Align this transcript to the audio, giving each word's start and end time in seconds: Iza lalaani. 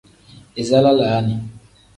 Iza 0.61 0.79
lalaani. 0.83 1.35